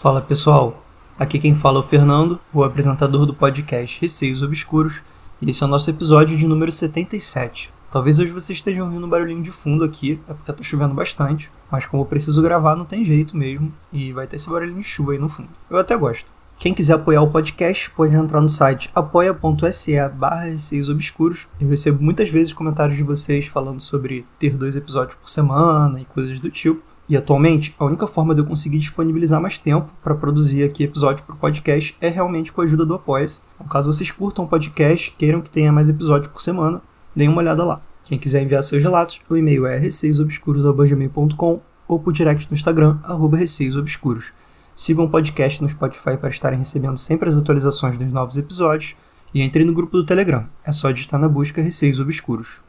Fala 0.00 0.20
pessoal, 0.20 0.80
aqui 1.18 1.40
quem 1.40 1.56
fala 1.56 1.78
é 1.78 1.80
o 1.80 1.82
Fernando, 1.82 2.38
o 2.54 2.62
apresentador 2.62 3.26
do 3.26 3.34
podcast 3.34 4.00
Receios 4.00 4.42
Obscuros, 4.42 5.02
e 5.42 5.50
esse 5.50 5.60
é 5.60 5.66
o 5.66 5.68
nosso 5.68 5.90
episódio 5.90 6.38
de 6.38 6.46
número 6.46 6.70
77. 6.70 7.68
Talvez 7.90 8.20
hoje 8.20 8.30
vocês 8.30 8.60
estejam 8.60 8.86
ouvindo 8.86 9.04
um 9.04 9.10
barulhinho 9.10 9.42
de 9.42 9.50
fundo 9.50 9.82
aqui, 9.82 10.20
é 10.28 10.32
porque 10.32 10.52
tá 10.52 10.62
chovendo 10.62 10.94
bastante, 10.94 11.50
mas 11.68 11.84
como 11.84 12.04
eu 12.04 12.06
preciso 12.06 12.40
gravar 12.40 12.76
não 12.76 12.84
tem 12.84 13.04
jeito 13.04 13.36
mesmo, 13.36 13.72
e 13.92 14.12
vai 14.12 14.28
ter 14.28 14.36
esse 14.36 14.48
barulhinho 14.48 14.78
de 14.78 14.86
chuva 14.86 15.10
aí 15.10 15.18
no 15.18 15.28
fundo. 15.28 15.48
Eu 15.68 15.78
até 15.78 15.96
gosto. 15.96 16.30
Quem 16.60 16.72
quiser 16.72 16.94
apoiar 16.94 17.22
o 17.22 17.30
podcast 17.32 17.90
pode 17.90 18.14
entrar 18.14 18.40
no 18.40 18.48
site 18.48 18.88
apoia.se 18.94 20.08
barra 20.10 20.44
Receios 20.44 20.88
Obscuros. 20.88 21.48
Eu 21.60 21.68
recebo 21.68 22.00
muitas 22.00 22.28
vezes 22.28 22.52
comentários 22.52 22.96
de 22.96 23.02
vocês 23.02 23.46
falando 23.46 23.80
sobre 23.80 24.24
ter 24.38 24.56
dois 24.56 24.76
episódios 24.76 25.16
por 25.16 25.28
semana 25.28 26.00
e 26.00 26.04
coisas 26.04 26.38
do 26.38 26.50
tipo. 26.50 26.87
E 27.08 27.16
atualmente, 27.16 27.74
a 27.78 27.86
única 27.86 28.06
forma 28.06 28.34
de 28.34 28.42
eu 28.42 28.44
conseguir 28.44 28.78
disponibilizar 28.78 29.40
mais 29.40 29.56
tempo 29.56 29.90
para 30.02 30.14
produzir 30.14 30.62
aqui 30.62 30.84
episódio 30.84 31.24
para 31.24 31.34
o 31.34 31.38
podcast 31.38 31.96
é 32.02 32.08
realmente 32.08 32.52
com 32.52 32.60
a 32.60 32.64
ajuda 32.64 32.84
do 32.84 32.94
Apoia-se. 32.94 33.40
Então, 33.54 33.66
caso 33.66 33.90
vocês 33.90 34.10
curtam 34.10 34.44
o 34.44 34.48
podcast, 34.48 35.14
queiram 35.16 35.40
que 35.40 35.48
tenha 35.48 35.72
mais 35.72 35.88
episódios 35.88 36.30
por 36.30 36.42
semana, 36.42 36.82
deem 37.16 37.30
uma 37.30 37.38
olhada 37.38 37.64
lá. 37.64 37.80
Quem 38.04 38.18
quiser 38.18 38.42
enviar 38.42 38.62
seus 38.62 38.82
relatos, 38.82 39.22
o 39.28 39.36
e-mail 39.36 39.66
é 39.66 39.78
receiosobscuros.gmail.com 39.78 41.60
ou 41.88 41.98
por 41.98 42.12
direct 42.12 42.50
no 42.50 42.54
Instagram, 42.54 42.98
arroba 43.02 43.38
receiosobscuros. 43.38 44.32
Sigam 44.76 45.06
o 45.06 45.10
podcast 45.10 45.62
no 45.62 45.68
Spotify 45.68 46.18
para 46.18 46.28
estarem 46.28 46.58
recebendo 46.58 46.98
sempre 46.98 47.28
as 47.28 47.36
atualizações 47.36 47.96
dos 47.96 48.12
novos 48.12 48.36
episódios 48.36 48.94
e 49.32 49.42
entrem 49.42 49.64
no 49.64 49.72
grupo 49.72 49.96
do 49.96 50.04
Telegram. 50.04 50.46
É 50.62 50.72
só 50.72 50.90
digitar 50.90 51.18
na 51.18 51.28
busca 51.28 51.62
Receios 51.62 51.98
Obscuros. 51.98 52.60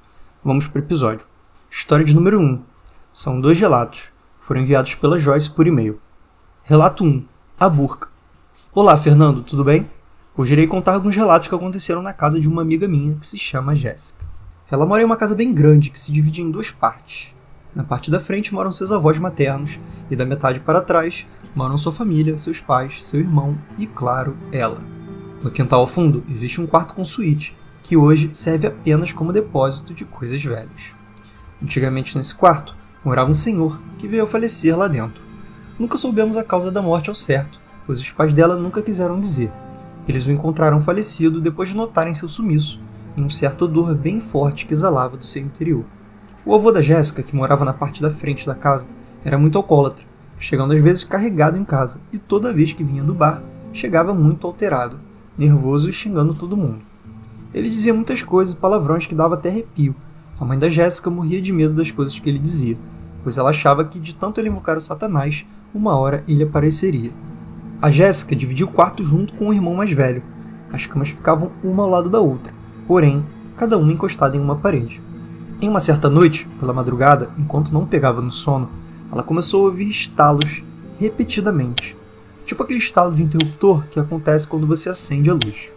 Vamos 0.43 0.65
para 0.65 0.79
o 0.79 0.84
episódio. 0.84 1.26
História 1.70 2.05
de 2.05 2.15
número 2.15 2.40
1. 2.40 2.62
São 3.12 3.40
dois 3.40 3.60
relatos 3.60 4.12
foram 4.49 4.61
enviados 4.61 4.95
pela 4.95 5.19
Joyce 5.19 5.47
por 5.47 5.67
e-mail. 5.67 6.01
Relato 6.63 7.03
1. 7.03 7.23
A 7.59 7.69
burca. 7.69 8.07
Olá, 8.73 8.97
Fernando, 8.97 9.43
tudo 9.43 9.63
bem? 9.63 9.87
Hoje 10.35 10.53
irei 10.53 10.65
contar 10.65 10.95
alguns 10.95 11.15
relatos 11.15 11.47
que 11.47 11.53
aconteceram 11.53 12.01
na 12.01 12.13
casa 12.13 12.39
de 12.39 12.47
uma 12.47 12.63
amiga 12.63 12.87
minha 12.87 13.13
que 13.13 13.27
se 13.27 13.37
chama 13.37 13.75
Jéssica. 13.75 14.25
Ela 14.71 14.87
mora 14.87 15.03
em 15.03 15.05
uma 15.05 15.17
casa 15.17 15.35
bem 15.35 15.53
grande 15.53 15.91
que 15.91 15.99
se 15.99 16.11
divide 16.11 16.41
em 16.41 16.49
duas 16.49 16.71
partes. 16.71 17.35
Na 17.75 17.83
parte 17.83 18.09
da 18.09 18.20
frente 18.20 18.51
moram 18.51 18.71
seus 18.71 18.91
avós 18.91 19.20
maternos 19.20 19.77
e 20.09 20.15
da 20.15 20.25
metade 20.25 20.59
para 20.59 20.81
trás 20.81 21.27
moram 21.53 21.77
sua 21.77 21.91
família, 21.91 22.35
seus 22.39 22.59
pais, 22.59 23.05
seu 23.05 23.20
irmão 23.20 23.55
e, 23.77 23.85
claro, 23.85 24.35
ela. 24.51 24.81
No 25.43 25.51
quintal 25.51 25.81
ao 25.81 25.87
fundo 25.87 26.23
existe 26.27 26.59
um 26.59 26.65
quarto 26.65 26.95
com 26.95 27.05
suíte, 27.05 27.55
que 27.83 27.95
hoje 27.95 28.31
serve 28.33 28.65
apenas 28.65 29.13
como 29.13 29.31
depósito 29.31 29.93
de 29.93 30.05
coisas 30.05 30.43
velhas. 30.43 30.95
Antigamente 31.61 32.17
nesse 32.17 32.33
quarto 32.33 32.79
morava 33.03 33.31
um 33.31 33.33
senhor 33.33 33.79
que 33.97 34.07
veio 34.07 34.23
a 34.23 34.27
falecer 34.27 34.77
lá 34.77 34.87
dentro. 34.87 35.23
Nunca 35.77 35.97
soubemos 35.97 36.37
a 36.37 36.43
causa 36.43 36.71
da 36.71 36.81
morte 36.81 37.09
ao 37.09 37.15
certo, 37.15 37.59
pois 37.85 37.99
os 37.99 38.11
pais 38.11 38.33
dela 38.33 38.55
nunca 38.55 38.81
quiseram 38.81 39.19
dizer. 39.19 39.51
Eles 40.07 40.25
o 40.25 40.31
encontraram 40.31 40.81
falecido 40.81 41.39
depois 41.39 41.70
de 41.70 41.75
notarem 41.75 42.13
seu 42.13 42.27
sumiço, 42.27 42.81
em 43.15 43.23
um 43.23 43.29
certo 43.29 43.65
odor 43.65 43.95
bem 43.95 44.20
forte 44.20 44.65
que 44.65 44.73
exalava 44.73 45.15
do 45.15 45.25
seu 45.25 45.41
interior. 45.41 45.85
O 46.45 46.55
avô 46.55 46.71
da 46.71 46.81
Jéssica, 46.81 47.23
que 47.23 47.35
morava 47.35 47.63
na 47.63 47.73
parte 47.73 48.01
da 48.01 48.09
frente 48.09 48.45
da 48.45 48.55
casa, 48.55 48.87
era 49.23 49.37
muito 49.37 49.57
alcoólatra, 49.57 50.05
chegando 50.37 50.73
às 50.73 50.81
vezes 50.81 51.03
carregado 51.03 51.57
em 51.57 51.63
casa, 51.63 52.01
e 52.11 52.17
toda 52.17 52.53
vez 52.53 52.73
que 52.73 52.83
vinha 52.83 53.03
do 53.03 53.13
bar, 53.13 53.43
chegava 53.71 54.13
muito 54.13 54.47
alterado, 54.47 54.99
nervoso 55.37 55.89
e 55.89 55.93
xingando 55.93 56.33
todo 56.33 56.57
mundo. 56.57 56.81
Ele 57.53 57.70
dizia 57.70 57.93
muitas 57.93 58.21
coisas 58.21 58.53
e 58.53 58.59
palavrões 58.59 59.05
que 59.05 59.15
dava 59.15 59.35
até 59.35 59.49
arrepio, 59.49 59.95
a 60.40 60.45
mãe 60.45 60.57
da 60.57 60.70
Jéssica 60.70 61.09
morria 61.09 61.41
de 61.41 61.51
medo 61.51 61.73
das 61.73 61.91
coisas 61.91 62.18
que 62.18 62.29
ele 62.29 62.40
dizia, 62.40 62.77
pois 63.23 63.37
ela 63.37 63.49
achava 63.49 63.84
que 63.84 63.99
de 63.99 64.16
tanto 64.16 64.40
ele 64.40 64.47
invocar 64.47 64.78
o 64.78 64.81
Satanás, 64.81 65.45
uma 65.73 65.97
hora 65.97 66.23
ele 66.27 66.44
apareceria. 66.44 67.11
A 67.81 67.91
Jéssica 67.91 68.35
dividia 68.35 68.66
o 68.66 68.72
quarto 68.72 69.03
junto 69.03 69.33
com 69.33 69.50
o 69.50 69.53
irmão 69.53 69.75
mais 69.75 69.91
velho. 69.91 70.23
As 70.72 70.85
camas 70.85 71.09
ficavam 71.09 71.51
uma 71.63 71.83
ao 71.83 71.89
lado 71.89 72.09
da 72.09 72.19
outra, 72.19 72.53
porém, 72.88 73.25
cada 73.57 73.77
uma 73.77 73.91
encostada 73.91 74.38
em 74.38 74.39
uma 74.39 74.55
parede. 74.55 75.01
Em 75.61 75.67
uma 75.67 75.81
certa 75.81 76.09
noite, 76.09 76.47
pela 76.59 76.71
madrugada, 76.71 77.29
enquanto 77.38 77.73
não 77.73 77.85
pegava 77.85 78.21
no 78.21 78.31
sono, 78.31 78.69
ela 79.11 79.23
começou 79.23 79.66
a 79.66 79.69
ouvir 79.69 79.89
estalos 79.89 80.63
repetidamente, 81.00 81.97
tipo 82.45 82.63
aquele 82.63 82.79
estalo 82.79 83.13
de 83.13 83.23
interruptor 83.23 83.83
que 83.91 84.00
acontece 84.00 84.47
quando 84.47 84.67
você 84.67 84.89
acende 84.89 85.29
a 85.29 85.33
luz. 85.33 85.73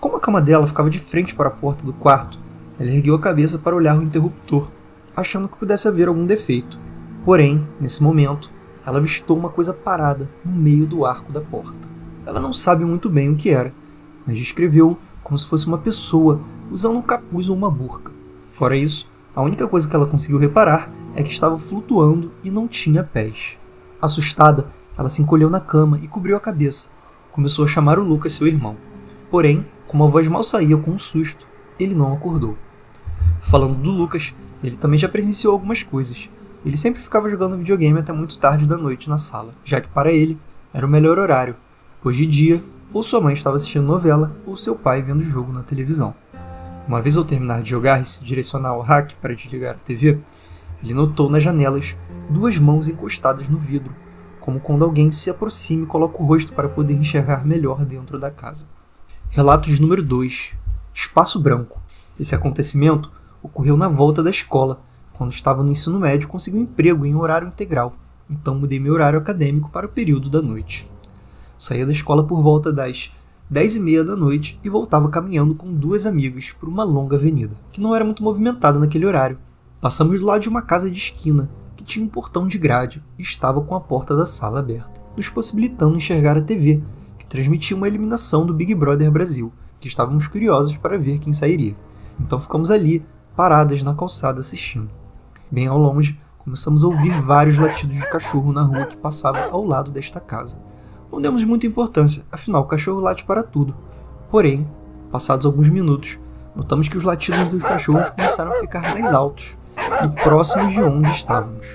Como 0.00 0.16
a 0.16 0.20
cama 0.20 0.40
dela 0.40 0.66
ficava 0.66 0.90
de 0.90 0.98
frente 0.98 1.34
para 1.34 1.48
a 1.48 1.52
porta 1.52 1.84
do 1.84 1.92
quarto, 1.92 2.38
ela 2.78 2.90
ergueu 2.90 3.14
a 3.14 3.20
cabeça 3.20 3.58
para 3.58 3.76
olhar 3.76 3.98
o 3.98 4.02
interruptor, 4.02 4.70
achando 5.16 5.48
que 5.48 5.56
pudesse 5.56 5.86
haver 5.86 6.08
algum 6.08 6.26
defeito. 6.26 6.78
Porém, 7.24 7.66
nesse 7.80 8.02
momento, 8.02 8.50
ela 8.86 8.98
avistou 8.98 9.38
uma 9.38 9.48
coisa 9.48 9.72
parada 9.72 10.28
no 10.44 10.52
meio 10.52 10.86
do 10.86 11.06
arco 11.06 11.32
da 11.32 11.40
porta. 11.40 11.88
Ela 12.26 12.40
não 12.40 12.52
sabe 12.52 12.84
muito 12.84 13.08
bem 13.08 13.30
o 13.30 13.36
que 13.36 13.50
era, 13.50 13.72
mas 14.26 14.36
descreveu 14.36 14.98
como 15.22 15.38
se 15.38 15.48
fosse 15.48 15.66
uma 15.66 15.78
pessoa 15.78 16.40
usando 16.70 16.98
um 16.98 17.02
capuz 17.02 17.48
ou 17.48 17.56
uma 17.56 17.70
burca. 17.70 18.12
Fora 18.52 18.76
isso, 18.76 19.08
a 19.34 19.42
única 19.42 19.66
coisa 19.66 19.88
que 19.88 19.96
ela 19.96 20.06
conseguiu 20.06 20.38
reparar 20.38 20.90
é 21.14 21.22
que 21.22 21.30
estava 21.30 21.58
flutuando 21.58 22.32
e 22.42 22.50
não 22.50 22.68
tinha 22.68 23.02
pés. 23.02 23.58
Assustada, 24.00 24.66
ela 24.96 25.08
se 25.08 25.22
encolheu 25.22 25.48
na 25.48 25.60
cama 25.60 25.98
e 26.02 26.08
cobriu 26.08 26.36
a 26.36 26.40
cabeça. 26.40 26.90
Começou 27.32 27.64
a 27.64 27.68
chamar 27.68 27.98
o 27.98 28.04
Lucas, 28.04 28.34
seu 28.34 28.46
irmão. 28.46 28.76
Porém, 29.30 29.66
como 29.86 30.04
a 30.04 30.08
voz 30.08 30.28
mal 30.28 30.44
saía 30.44 30.76
com 30.76 30.92
um 30.92 30.98
susto, 30.98 31.46
ele 31.78 31.94
não 31.94 32.12
acordou. 32.12 32.56
Falando 33.44 33.74
do 33.74 33.90
Lucas, 33.90 34.34
ele 34.62 34.74
também 34.74 34.98
já 34.98 35.06
presenciou 35.06 35.52
algumas 35.52 35.82
coisas. 35.82 36.30
Ele 36.64 36.78
sempre 36.78 37.02
ficava 37.02 37.28
jogando 37.28 37.58
videogame 37.58 37.98
até 37.98 38.10
muito 38.10 38.38
tarde 38.38 38.66
da 38.66 38.76
noite 38.76 39.08
na 39.08 39.18
sala, 39.18 39.52
já 39.62 39.82
que 39.82 39.88
para 39.88 40.10
ele 40.10 40.38
era 40.72 40.86
o 40.86 40.88
melhor 40.88 41.18
horário, 41.18 41.54
pois 42.02 42.16
de 42.16 42.26
dia 42.26 42.64
ou 42.90 43.02
sua 43.02 43.20
mãe 43.20 43.34
estava 43.34 43.56
assistindo 43.56 43.84
novela 43.84 44.34
ou 44.46 44.56
seu 44.56 44.74
pai 44.74 45.02
vendo 45.02 45.22
jogo 45.22 45.52
na 45.52 45.62
televisão. 45.62 46.14
Uma 46.88 47.02
vez 47.02 47.18
ao 47.18 47.24
terminar 47.24 47.62
de 47.62 47.68
jogar 47.68 48.00
e 48.00 48.06
se 48.06 48.24
direcionar 48.24 48.70
ao 48.70 48.80
rack 48.80 49.14
para 49.16 49.34
desligar 49.34 49.74
a 49.74 49.78
TV, 49.78 50.18
ele 50.82 50.94
notou 50.94 51.28
nas 51.28 51.42
janelas 51.42 51.94
duas 52.30 52.58
mãos 52.58 52.88
encostadas 52.88 53.46
no 53.48 53.58
vidro, 53.58 53.94
como 54.40 54.58
quando 54.58 54.84
alguém 54.84 55.10
se 55.10 55.28
aproxima 55.28 55.84
e 55.84 55.86
coloca 55.86 56.20
o 56.20 56.26
rosto 56.26 56.52
para 56.54 56.68
poder 56.68 56.94
enxergar 56.94 57.46
melhor 57.46 57.84
dentro 57.84 58.18
da 58.18 58.30
casa. 58.30 58.66
Relatos 59.28 59.78
número 59.78 60.02
2 60.02 60.54
Espaço 60.94 61.38
Branco. 61.38 61.78
Esse 62.18 62.34
acontecimento 62.34 63.12
ocorreu 63.44 63.76
na 63.76 63.88
volta 63.88 64.22
da 64.22 64.30
escola. 64.30 64.80
Quando 65.12 65.32
estava 65.32 65.62
no 65.62 65.70
ensino 65.70 66.00
médio, 66.00 66.26
consegui 66.26 66.56
um 66.56 66.62
emprego 66.62 67.04
em 67.04 67.14
horário 67.14 67.46
integral, 67.46 67.94
então 68.28 68.54
mudei 68.54 68.80
meu 68.80 68.94
horário 68.94 69.18
acadêmico 69.18 69.70
para 69.70 69.86
o 69.86 69.90
período 69.90 70.30
da 70.30 70.42
noite. 70.42 70.90
Saía 71.58 71.86
da 71.86 71.92
escola 71.92 72.24
por 72.24 72.42
volta 72.42 72.72
das 72.72 73.12
dez 73.48 73.76
e 73.76 73.80
meia 73.80 74.02
da 74.02 74.16
noite 74.16 74.58
e 74.64 74.68
voltava 74.68 75.08
caminhando 75.08 75.54
com 75.54 75.72
duas 75.72 76.06
amigas 76.06 76.52
por 76.58 76.68
uma 76.68 76.82
longa 76.82 77.16
avenida, 77.16 77.54
que 77.70 77.80
não 77.80 77.94
era 77.94 78.04
muito 78.04 78.22
movimentada 78.22 78.78
naquele 78.78 79.06
horário. 79.06 79.38
Passamos 79.80 80.18
do 80.18 80.26
lado 80.26 80.40
de 80.40 80.48
uma 80.48 80.62
casa 80.62 80.90
de 80.90 80.96
esquina, 80.96 81.48
que 81.76 81.84
tinha 81.84 82.04
um 82.04 82.08
portão 82.08 82.48
de 82.48 82.58
grade 82.58 83.02
e 83.18 83.22
estava 83.22 83.60
com 83.60 83.74
a 83.74 83.80
porta 83.80 84.16
da 84.16 84.24
sala 84.24 84.60
aberta, 84.60 85.00
nos 85.16 85.28
possibilitando 85.28 85.96
enxergar 85.96 86.38
a 86.38 86.42
TV, 86.42 86.82
que 87.18 87.26
transmitia 87.26 87.76
uma 87.76 87.86
eliminação 87.86 88.46
do 88.46 88.54
Big 88.54 88.74
Brother 88.74 89.10
Brasil, 89.10 89.52
que 89.78 89.86
estávamos 89.86 90.26
curiosos 90.26 90.76
para 90.78 90.98
ver 90.98 91.18
quem 91.18 91.32
sairia. 91.32 91.76
Então 92.18 92.40
ficamos 92.40 92.70
ali, 92.70 93.04
paradas 93.36 93.82
na 93.82 93.94
calçada 93.94 94.40
assistindo. 94.40 94.90
Bem 95.50 95.66
ao 95.66 95.78
longe, 95.78 96.18
começamos 96.38 96.84
a 96.84 96.86
ouvir 96.86 97.10
vários 97.10 97.58
latidos 97.58 97.96
de 97.96 98.08
cachorro 98.08 98.52
na 98.52 98.62
rua 98.62 98.86
que 98.86 98.96
passava 98.96 99.50
ao 99.50 99.64
lado 99.64 99.90
desta 99.90 100.20
casa. 100.20 100.56
Não 101.10 101.20
demos 101.20 101.44
muita 101.44 101.66
importância, 101.66 102.24
afinal 102.30 102.62
o 102.62 102.66
cachorro 102.66 103.00
late 103.00 103.24
para 103.24 103.42
tudo. 103.42 103.74
Porém, 104.30 104.66
passados 105.10 105.46
alguns 105.46 105.68
minutos, 105.68 106.18
notamos 106.54 106.88
que 106.88 106.96
os 106.96 107.04
latidos 107.04 107.48
dos 107.48 107.62
cachorros 107.62 108.10
começaram 108.10 108.52
a 108.52 108.60
ficar 108.60 108.82
mais 108.92 109.12
altos 109.12 109.56
e 110.02 110.22
próximos 110.22 110.72
de 110.72 110.82
onde 110.82 111.10
estávamos. 111.10 111.66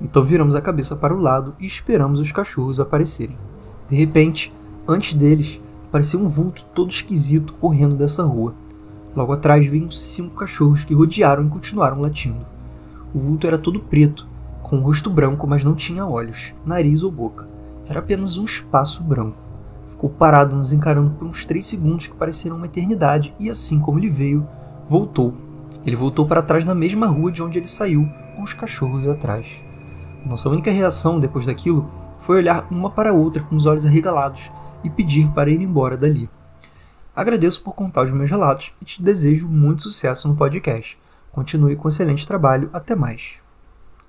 Então 0.00 0.24
viramos 0.24 0.54
a 0.54 0.60
cabeça 0.60 0.96
para 0.96 1.14
o 1.14 1.20
lado 1.20 1.54
e 1.60 1.66
esperamos 1.66 2.20
os 2.20 2.32
cachorros 2.32 2.80
aparecerem. 2.80 3.38
De 3.88 3.96
repente, 3.96 4.52
antes 4.88 5.14
deles, 5.14 5.60
Parecia 5.92 6.18
um 6.18 6.26
vulto 6.26 6.64
todo 6.74 6.90
esquisito 6.90 7.52
correndo 7.52 7.94
dessa 7.94 8.24
rua. 8.24 8.54
Logo 9.14 9.32
atrás 9.32 9.66
vinham 9.66 9.90
cinco 9.90 10.36
cachorros 10.36 10.84
que 10.84 10.94
rodearam 10.94 11.46
e 11.46 11.50
continuaram 11.50 12.00
latindo. 12.00 12.46
O 13.14 13.18
vulto 13.18 13.46
era 13.46 13.58
todo 13.58 13.80
preto, 13.80 14.26
com 14.62 14.78
o 14.78 14.82
rosto 14.82 15.10
branco, 15.10 15.46
mas 15.46 15.64
não 15.64 15.74
tinha 15.74 16.06
olhos, 16.06 16.54
nariz 16.64 17.02
ou 17.02 17.10
boca. 17.10 17.46
Era 17.86 17.98
apenas 17.98 18.38
um 18.38 18.44
espaço 18.44 19.02
branco. 19.02 19.36
Ficou 19.88 20.08
parado 20.08 20.56
nos 20.56 20.72
encarando 20.72 21.10
por 21.10 21.26
uns 21.26 21.44
três 21.44 21.66
segundos 21.66 22.06
que 22.06 22.16
pareceram 22.16 22.56
uma 22.56 22.66
eternidade 22.66 23.34
e 23.38 23.50
assim 23.50 23.78
como 23.78 23.98
ele 23.98 24.08
veio, 24.08 24.46
voltou. 24.88 25.34
Ele 25.84 25.96
voltou 25.96 26.26
para 26.26 26.42
trás 26.42 26.64
na 26.64 26.74
mesma 26.74 27.06
rua 27.06 27.30
de 27.30 27.42
onde 27.42 27.58
ele 27.58 27.68
saiu, 27.68 28.08
com 28.34 28.42
os 28.42 28.54
cachorros 28.54 29.06
atrás. 29.06 29.62
Nossa 30.24 30.48
única 30.48 30.70
reação 30.70 31.20
depois 31.20 31.44
daquilo 31.44 31.90
foi 32.20 32.36
olhar 32.36 32.66
uma 32.70 32.88
para 32.88 33.10
a 33.10 33.12
outra 33.12 33.42
com 33.42 33.56
os 33.56 33.66
olhos 33.66 33.84
arregalados 33.84 34.50
e 34.82 34.88
pedir 34.88 35.28
para 35.28 35.50
ir 35.50 35.60
embora 35.60 35.96
dali. 35.96 36.30
Agradeço 37.14 37.62
por 37.62 37.74
contar 37.74 38.06
os 38.06 38.10
meus 38.10 38.30
relatos 38.30 38.72
e 38.80 38.86
te 38.86 39.02
desejo 39.02 39.46
muito 39.46 39.82
sucesso 39.82 40.26
no 40.26 40.34
podcast. 40.34 40.98
Continue 41.30 41.76
com 41.76 41.88
excelente 41.88 42.26
trabalho. 42.26 42.70
Até 42.72 42.94
mais. 42.94 43.34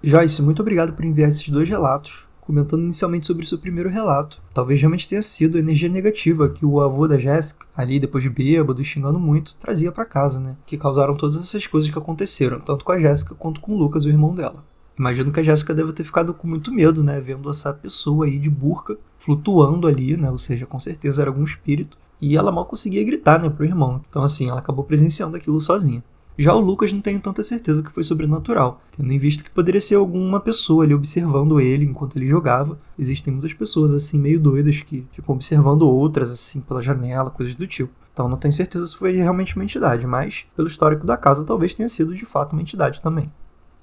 Joyce, 0.01 0.41
muito 0.41 0.61
obrigado 0.61 0.93
por 0.93 1.03
enviar 1.03 1.27
esses 1.27 1.47
dois 1.49 1.67
relatos. 1.67 2.27
comentando 2.45 2.83
inicialmente 2.83 3.25
sobre 3.25 3.45
seu 3.45 3.57
primeiro 3.57 3.89
relato. 3.89 4.41
Talvez 4.53 4.79
realmente 4.79 5.07
tenha 5.07 5.21
sido 5.21 5.57
a 5.57 5.59
energia 5.59 5.87
negativa 5.87 6.49
que 6.49 6.65
o 6.65 6.81
avô 6.81 7.07
da 7.07 7.17
Jéssica, 7.17 7.65
ali 7.75 7.99
depois 7.99 8.23
de 8.23 8.29
bêbado 8.29 8.81
e 8.81 8.85
xingando 8.85 9.19
muito, 9.19 9.55
trazia 9.55 9.91
para 9.91 10.05
casa, 10.05 10.39
né? 10.39 10.55
Que 10.65 10.77
causaram 10.77 11.15
todas 11.15 11.37
essas 11.37 11.65
coisas 11.67 11.89
que 11.89 11.97
aconteceram, 11.97 12.59
tanto 12.59 12.83
com 12.83 12.91
a 12.91 12.99
Jéssica 12.99 13.33
quanto 13.35 13.61
com 13.61 13.73
o 13.73 13.77
Lucas, 13.77 14.03
o 14.03 14.09
irmão 14.09 14.35
dela. 14.35 14.63
Imagino 14.99 15.31
que 15.31 15.39
a 15.39 15.43
Jéssica 15.43 15.73
deve 15.73 15.93
ter 15.93 16.03
ficado 16.03 16.33
com 16.33 16.47
muito 16.47 16.71
medo, 16.71 17.01
né? 17.01 17.19
Vendo 17.19 17.49
essa 17.49 17.73
pessoa 17.73 18.25
aí 18.25 18.37
de 18.37 18.49
burca 18.49 18.97
flutuando 19.17 19.87
ali, 19.87 20.17
né? 20.17 20.29
Ou 20.29 20.37
seja, 20.37 20.65
com 20.65 20.79
certeza 20.79 21.21
era 21.21 21.31
algum 21.31 21.43
espírito. 21.43 21.97
E 22.25 22.37
ela 22.37 22.53
mal 22.53 22.63
conseguia 22.63 23.03
gritar, 23.03 23.37
né, 23.37 23.49
pro 23.49 23.65
irmão. 23.65 23.99
Então, 24.09 24.23
assim, 24.23 24.49
ela 24.49 24.59
acabou 24.59 24.85
presenciando 24.85 25.35
aquilo 25.35 25.59
sozinha. 25.59 26.01
Já 26.39 26.53
o 26.55 26.59
Lucas 26.61 26.93
não 26.93 27.01
tenho 27.01 27.19
tanta 27.19 27.43
certeza 27.43 27.83
que 27.83 27.91
foi 27.91 28.01
sobrenatural, 28.01 28.81
tendo 28.95 29.11
em 29.11 29.19
vista 29.19 29.43
que 29.43 29.51
poderia 29.51 29.81
ser 29.81 29.95
alguma 29.95 30.39
pessoa 30.39 30.85
ali 30.85 30.93
observando 30.93 31.59
ele 31.59 31.83
enquanto 31.83 32.15
ele 32.15 32.25
jogava. 32.25 32.79
Existem 32.97 33.33
muitas 33.33 33.51
pessoas 33.51 33.93
assim 33.93 34.17
meio 34.17 34.39
doidas 34.39 34.79
que 34.79 35.05
ficam 35.11 35.35
observando 35.35 35.81
outras 35.81 36.31
assim 36.31 36.61
pela 36.61 36.81
janela, 36.81 37.29
coisas 37.29 37.55
do 37.55 37.67
tipo. 37.67 37.93
Então 38.13 38.29
não 38.29 38.37
tenho 38.37 38.53
certeza 38.53 38.87
se 38.87 38.95
foi 38.95 39.11
realmente 39.11 39.57
uma 39.57 39.65
entidade, 39.65 40.07
mas 40.07 40.45
pelo 40.55 40.69
histórico 40.69 41.05
da 41.05 41.17
casa 41.17 41.43
talvez 41.43 41.73
tenha 41.73 41.89
sido 41.89 42.15
de 42.15 42.25
fato 42.25 42.53
uma 42.53 42.61
entidade 42.61 43.01
também. 43.01 43.29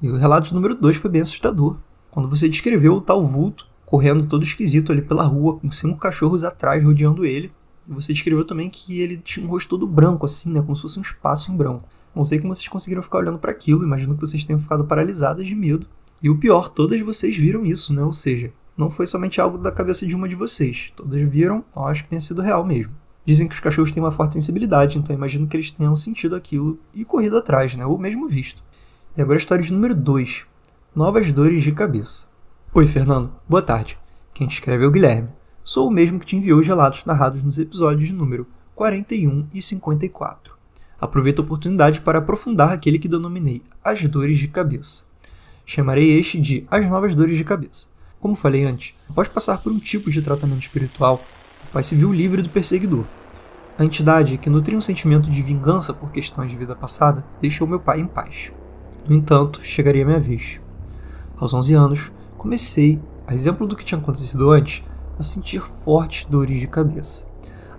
E 0.00 0.08
o 0.08 0.16
relato 0.16 0.54
número 0.54 0.74
2 0.74 0.96
foi 0.96 1.10
bem 1.10 1.20
assustador. 1.20 1.76
Quando 2.10 2.28
você 2.28 2.48
descreveu 2.48 2.94
o 2.94 3.00
tal 3.02 3.22
vulto 3.22 3.68
correndo 3.84 4.26
todo 4.26 4.44
esquisito 4.44 4.92
ali 4.92 5.02
pela 5.02 5.24
rua, 5.24 5.58
com 5.58 5.70
cinco 5.70 5.98
cachorros 5.98 6.42
atrás 6.42 6.82
rodeando 6.82 7.24
ele, 7.26 7.52
você 7.92 8.12
descreveu 8.12 8.44
também 8.44 8.70
que 8.70 9.00
ele 9.00 9.16
tinha 9.18 9.44
um 9.44 9.48
rosto 9.48 9.70
todo 9.70 9.86
branco 9.86 10.24
assim, 10.26 10.50
né, 10.50 10.60
como 10.60 10.74
se 10.76 10.82
fosse 10.82 10.98
um 10.98 11.02
espaço 11.02 11.50
em 11.50 11.56
branco. 11.56 11.88
Não 12.14 12.24
sei 12.24 12.38
como 12.38 12.54
vocês 12.54 12.68
conseguiram 12.68 13.02
ficar 13.02 13.18
olhando 13.18 13.38
para 13.38 13.50
aquilo, 13.50 13.84
imagino 13.84 14.14
que 14.14 14.20
vocês 14.20 14.44
tenham 14.44 14.58
ficado 14.58 14.84
paralisadas 14.84 15.46
de 15.46 15.54
medo. 15.54 15.86
E 16.22 16.28
o 16.28 16.36
pior, 16.36 16.68
todas 16.68 17.00
vocês 17.00 17.36
viram 17.36 17.64
isso, 17.64 17.92
né? 17.92 18.02
Ou 18.02 18.12
seja, 18.12 18.52
não 18.76 18.90
foi 18.90 19.06
somente 19.06 19.40
algo 19.40 19.56
da 19.56 19.70
cabeça 19.70 20.06
de 20.06 20.14
uma 20.14 20.28
de 20.28 20.34
vocês. 20.34 20.92
Todas 20.96 21.20
viram, 21.22 21.64
acho 21.74 22.02
que 22.02 22.10
tenha 22.10 22.20
sido 22.20 22.42
real 22.42 22.64
mesmo. 22.64 22.92
Dizem 23.24 23.46
que 23.46 23.54
os 23.54 23.60
cachorros 23.60 23.92
têm 23.92 24.02
uma 24.02 24.10
forte 24.10 24.34
sensibilidade, 24.34 24.98
então 24.98 25.14
imagino 25.14 25.46
que 25.46 25.56
eles 25.56 25.70
tenham 25.70 25.94
sentido 25.94 26.34
aquilo 26.34 26.78
e 26.94 27.04
corrido 27.04 27.36
atrás, 27.36 27.74
né? 27.74 27.86
Ou 27.86 27.98
mesmo 27.98 28.26
visto. 28.26 28.62
E 29.16 29.22
agora 29.22 29.38
a 29.38 29.40
história 29.40 29.62
de 29.62 29.72
número 29.72 29.94
2. 29.94 30.46
Novas 30.94 31.30
dores 31.30 31.62
de 31.62 31.72
cabeça. 31.72 32.24
Oi, 32.72 32.86
Fernando. 32.88 33.32
Boa 33.48 33.62
tarde. 33.62 33.98
Quem 34.32 34.46
te 34.46 34.54
escreve 34.54 34.84
é 34.84 34.86
o 34.86 34.90
Guilherme. 34.90 35.39
Sou 35.64 35.88
o 35.88 35.90
mesmo 35.90 36.18
que 36.18 36.26
te 36.26 36.36
enviou 36.36 36.60
os 36.60 36.66
relatos 36.66 37.04
narrados 37.04 37.42
nos 37.42 37.58
episódios 37.58 38.08
de 38.08 38.14
número 38.14 38.46
41 38.74 39.46
e 39.52 39.60
54 39.60 40.60
aproveito 41.00 41.40
a 41.40 41.42
oportunidade 41.42 42.00
para 42.00 42.18
aprofundar 42.18 42.72
aquele 42.72 42.98
que 42.98 43.08
denominei 43.08 43.62
as 43.82 44.02
dores 44.06 44.38
de 44.38 44.48
cabeça. 44.48 45.02
Chamarei 45.64 46.18
este 46.18 46.38
de 46.38 46.66
as 46.70 46.86
novas 46.88 47.14
dores 47.14 47.36
de 47.36 47.44
cabeça. 47.44 47.86
Como 48.20 48.36
falei 48.36 48.64
antes, 48.64 48.94
após 49.08 49.28
passar 49.28 49.58
por 49.58 49.72
um 49.72 49.78
tipo 49.78 50.10
de 50.10 50.20
tratamento 50.20 50.60
espiritual, 50.60 51.22
o 51.68 51.72
pai 51.72 51.82
se 51.82 51.94
viu 51.94 52.12
livre 52.12 52.42
do 52.42 52.50
perseguidor. 52.50 53.04
A 53.78 53.84
entidade, 53.84 54.36
que 54.36 54.50
nutria 54.50 54.76
um 54.76 54.82
sentimento 54.82 55.30
de 55.30 55.40
vingança 55.40 55.94
por 55.94 56.10
questões 56.10 56.50
de 56.50 56.56
vida 56.56 56.76
passada, 56.76 57.24
deixou 57.40 57.66
meu 57.66 57.80
pai 57.80 58.00
em 58.00 58.06
paz. 58.06 58.52
No 59.08 59.16
entanto, 59.16 59.60
chegaria 59.62 60.04
minha 60.04 60.20
vez. 60.20 60.60
Aos 61.38 61.54
11 61.54 61.74
anos, 61.74 62.12
comecei, 62.36 63.00
a 63.26 63.34
exemplo 63.34 63.66
do 63.66 63.74
que 63.74 63.84
tinha 63.84 63.98
acontecido 63.98 64.50
antes, 64.50 64.82
a 65.20 65.22
sentir 65.22 65.62
fortes 65.84 66.24
dores 66.24 66.58
de 66.58 66.66
cabeça. 66.66 67.24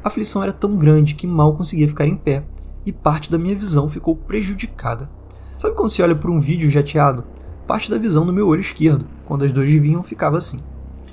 A 0.03 0.07
aflição 0.07 0.43
era 0.43 0.53
tão 0.53 0.77
grande 0.77 1.15
que 1.15 1.27
mal 1.27 1.55
conseguia 1.55 1.87
ficar 1.87 2.05
em 2.05 2.15
pé 2.15 2.43
e 2.85 2.91
parte 2.91 3.31
da 3.31 3.37
minha 3.37 3.55
visão 3.55 3.89
ficou 3.89 4.15
prejudicada. 4.15 5.09
Sabe 5.57 5.75
quando 5.75 5.89
se 5.89 6.01
olha 6.01 6.15
por 6.15 6.29
um 6.29 6.39
vídeo 6.39 6.69
jateado? 6.69 7.23
Parte 7.67 7.89
da 7.89 7.97
visão 7.97 8.25
no 8.25 8.33
meu 8.33 8.47
olho 8.47 8.61
esquerdo, 8.61 9.05
quando 9.25 9.43
as 9.43 9.51
dores 9.51 9.73
vinham, 9.73 10.03
ficava 10.03 10.37
assim. 10.37 10.59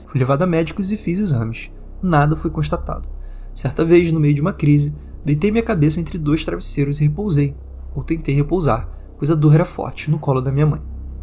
Fui 0.07 0.19
levado 0.19 0.43
a 0.43 0.47
médicos 0.47 0.91
e 0.91 0.97
fiz 0.97 1.19
exames. 1.19 1.71
Nada 2.03 2.37
foi 2.37 2.51
constatado. 2.51 3.09
Certa 3.53 3.85
vez, 3.85 4.11
no 4.13 4.21
meio 4.21 4.35
de 4.35 4.41
uma 4.41 4.53
crise, 4.53 4.95
deitei 5.25 5.51
minha 5.51 5.63
cabeça 5.63 6.01
entre 6.01 6.19
dois 6.19 6.45
travesseiros 6.45 7.01
e 7.01 7.05
repousei, 7.05 7.55
ou 7.95 8.03
tentei 8.03 8.35
repousar, 8.35 8.89
pois 9.19 9.31
a 9.31 9.35
dor 9.35 9.55
era 9.55 9.65
forte, 9.65 10.11
no 10.11 10.19
colo 10.19 10.41
da 10.41 10.53
minha 10.53 10.67
mãe. 10.67 10.81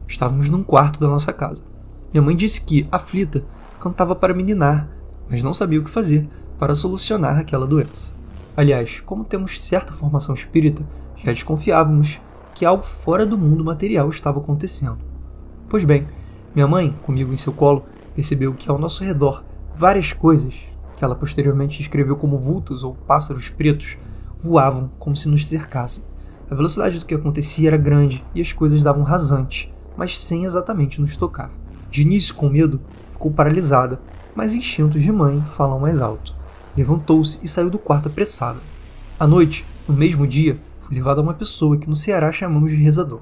Estávamos 0.07 0.49
num 0.49 0.63
quarto 0.63 0.99
da 0.99 1.07
nossa 1.07 1.33
casa. 1.33 1.63
Minha 2.13 2.21
mãe 2.21 2.35
disse 2.35 2.63
que, 2.63 2.87
aflita, 2.91 3.43
cantava 3.79 4.15
para 4.15 4.33
me 4.33 4.43
ninar, 4.43 4.89
mas 5.29 5.43
não 5.43 5.53
sabia 5.53 5.79
o 5.79 5.83
que 5.83 5.89
fazer 5.89 6.27
para 6.57 6.75
solucionar 6.75 7.37
aquela 7.37 7.67
doença. 7.67 8.13
Aliás, 8.55 9.01
como 9.01 9.25
temos 9.25 9.61
certa 9.61 9.93
formação 9.93 10.33
espírita, 10.33 10.83
já 11.17 11.31
desconfiávamos 11.31 12.21
que 12.53 12.65
algo 12.65 12.83
fora 12.83 13.25
do 13.25 13.37
mundo 13.37 13.65
material 13.65 14.09
estava 14.09 14.39
acontecendo. 14.39 14.97
Pois 15.69 15.83
bem, 15.83 16.07
minha 16.53 16.67
mãe, 16.67 16.95
comigo 17.03 17.33
em 17.33 17.37
seu 17.37 17.51
colo, 17.51 17.85
percebeu 18.15 18.53
que 18.53 18.69
ao 18.69 18.79
nosso 18.79 19.03
redor 19.03 19.43
várias 19.75 20.13
coisas, 20.13 20.67
que 20.95 21.03
ela 21.03 21.15
posteriormente 21.15 21.77
descreveu 21.77 22.15
como 22.15 22.39
vultos 22.39 22.81
ou 22.81 22.95
pássaros 22.95 23.49
pretos, 23.49 23.97
voavam 24.39 24.89
como 24.97 25.15
se 25.15 25.27
nos 25.27 25.45
cercassem. 25.45 26.05
A 26.49 26.55
velocidade 26.55 26.99
do 26.99 27.05
que 27.05 27.15
acontecia 27.15 27.69
era 27.69 27.77
grande 27.77 28.23
e 28.33 28.39
as 28.39 28.53
coisas 28.53 28.81
davam 28.81 29.03
rasante, 29.03 29.73
mas 29.97 30.17
sem 30.17 30.45
exatamente 30.45 31.01
nos 31.01 31.17
tocar. 31.17 31.51
De 31.89 32.03
início, 32.03 32.35
com 32.35 32.47
medo, 32.47 32.79
ficou 33.25 33.31
paralisada, 33.31 33.99
mas 34.35 34.53
instintos 34.53 35.01
de 35.01 35.11
mãe 35.11 35.41
falam 35.57 35.79
mais 35.79 35.99
alto. 35.99 36.35
Levantou-se 36.77 37.39
e 37.43 37.47
saiu 37.47 37.69
do 37.69 37.79
quarto 37.79 38.07
apressada. 38.07 38.59
À 39.19 39.25
noite, 39.25 39.65
no 39.87 39.95
mesmo 39.95 40.27
dia, 40.27 40.59
fui 40.81 40.95
levado 40.95 41.19
a 41.19 41.23
uma 41.23 41.33
pessoa 41.33 41.77
que 41.77 41.89
no 41.89 41.95
Ceará 41.95 42.31
chamamos 42.31 42.71
de 42.71 42.77
rezador. 42.77 43.21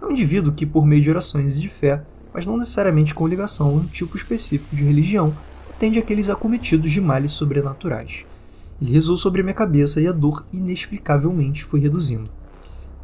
É 0.00 0.06
um 0.06 0.12
indivíduo 0.12 0.52
que, 0.52 0.66
por 0.66 0.86
meio 0.86 1.02
de 1.02 1.10
orações 1.10 1.58
e 1.58 1.60
de 1.60 1.68
fé, 1.68 2.04
mas 2.32 2.46
não 2.46 2.56
necessariamente 2.56 3.14
com 3.14 3.26
ligação 3.26 3.68
a 3.68 3.72
um 3.72 3.84
tipo 3.86 4.16
específico 4.16 4.76
de 4.76 4.84
religião, 4.84 5.34
atende 5.70 5.98
aqueles 5.98 6.30
acometidos 6.30 6.92
de 6.92 7.00
males 7.00 7.32
sobrenaturais. 7.32 8.24
Ele 8.80 8.92
rezou 8.92 9.16
sobre 9.16 9.42
minha 9.42 9.54
cabeça 9.54 10.00
e 10.00 10.06
a 10.06 10.12
dor 10.12 10.44
inexplicavelmente 10.52 11.64
foi 11.64 11.80
reduzindo. 11.80 12.30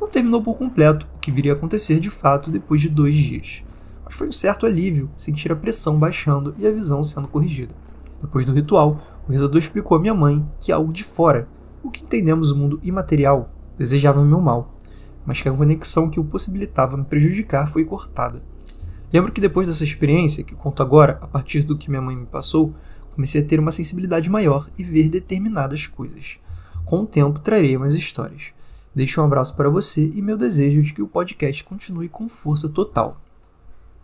Não 0.01 0.09
terminou 0.09 0.43
por 0.43 0.57
completo, 0.57 1.07
o 1.17 1.19
que 1.19 1.33
viria 1.33 1.53
a 1.53 1.57
acontecer 1.57 1.99
de 1.99 2.11
fato 2.11 2.51
depois 2.51 2.81
de 2.81 2.89
dois 2.89 3.17
dias. 3.17 3.65
Mas 4.09 4.17
foi 4.17 4.27
um 4.27 4.33
certo 4.33 4.65
alívio 4.65 5.11
sentir 5.19 5.53
a 5.53 5.57
pressão 5.57 5.99
baixando 5.99 6.55
e 6.57 6.67
a 6.67 6.71
visão 6.71 7.05
sendo 7.05 7.29
corrigida. 7.29 7.75
Depois 8.23 8.47
do 8.47 8.55
ritual, 8.55 9.03
o 9.29 9.33
rezador 9.33 9.59
explicou 9.59 9.99
à 9.99 10.01
minha 10.01 10.15
mãe 10.15 10.43
que 10.63 10.73
algo 10.73 10.91
de 10.91 11.05
fora, 11.05 11.47
o 11.83 11.91
que 11.91 12.03
entendemos 12.03 12.51
o 12.51 12.57
mundo 12.57 12.81
imaterial, 12.83 13.51
desejava 13.77 14.25
meu 14.25 14.41
mal, 14.41 14.75
mas 15.27 15.43
que 15.43 15.49
a 15.51 15.53
conexão 15.53 16.09
que 16.09 16.19
o 16.19 16.25
possibilitava 16.25 16.97
me 16.97 17.05
prejudicar 17.05 17.71
foi 17.71 17.85
cortada. 17.85 18.43
Lembro 19.13 19.31
que 19.31 19.43
depois 19.43 19.69
dessa 19.69 19.85
experiência, 19.85 20.43
que 20.43 20.55
conto 20.55 20.83
agora 20.83 21.19
a 21.21 21.27
partir 21.27 21.63
do 21.63 21.77
que 21.77 21.91
minha 21.91 22.01
mãe 22.01 22.17
me 22.17 22.25
passou, 22.25 22.73
comecei 23.15 23.43
a 23.43 23.45
ter 23.45 23.61
uma 23.61 23.71
sensibilidade 23.71 24.31
maior 24.31 24.71
e 24.79 24.83
ver 24.83 25.11
determinadas 25.11 25.87
coisas. 25.87 26.39
Com 26.83 27.01
o 27.01 27.07
tempo 27.07 27.41
trarei 27.41 27.77
mais 27.77 27.95
histórias. 27.95 28.55
Deixo 28.95 29.21
um 29.21 29.25
abraço 29.25 29.55
para 29.55 29.69
você 29.69 30.11
e 30.15 30.23
meu 30.23 30.39
desejo 30.39 30.83
de 30.83 30.95
que 30.95 31.03
o 31.03 31.07
podcast 31.07 31.63
continue 31.63 32.09
com 32.09 32.27
força 32.27 32.71
total. 32.71 33.21